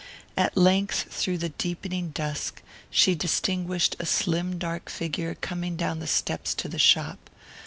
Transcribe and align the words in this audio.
At 0.35 0.57
length 0.57 1.13
through 1.13 1.37
the 1.37 1.49
deepening 1.49 2.09
dusk 2.09 2.63
she 2.89 3.13
distinguished 3.13 3.95
a 3.99 4.05
slim 4.07 4.57
dark 4.57 4.89
figure 4.89 5.35
coming 5.35 5.75
down 5.75 5.99
the 5.99 6.07
steps 6.07 6.55
to 6.55 6.67
the 6.67 6.79
shop. 6.79 7.29